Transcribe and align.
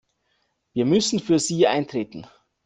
Wir 0.73 0.85
müssen 0.87 1.19
für 1.19 1.37
sie 1.37 1.67
eintreten. 1.67 2.25